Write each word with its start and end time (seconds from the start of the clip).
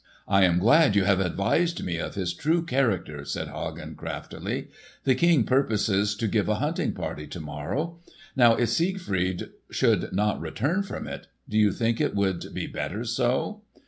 "I 0.27 0.45
am 0.45 0.57
glad 0.57 0.95
you 0.95 1.03
have 1.03 1.19
advised 1.19 1.83
me 1.83 1.97
of 1.99 2.15
his 2.15 2.33
true 2.33 2.65
character," 2.65 3.23
said 3.23 3.49
Hagen 3.49 3.93
craftily. 3.93 4.69
"The 5.03 5.13
King 5.13 5.43
purposes 5.43 6.15
to 6.15 6.27
give 6.27 6.49
a 6.49 6.55
hunting 6.55 6.93
party 6.93 7.27
to 7.27 7.39
morrow. 7.39 7.99
Now 8.35 8.55
if 8.55 8.69
Siegfried 8.69 9.51
should 9.69 10.11
not 10.11 10.41
return 10.41 10.81
from 10.81 11.05
it, 11.07 11.27
do 11.47 11.55
you 11.55 11.71
think 11.71 12.01
it 12.01 12.15
would 12.15 12.51
be 12.51 12.65
better 12.65 13.03
so?" 13.03 13.61